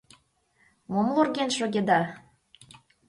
[0.91, 2.01] Мом лорген шогеда?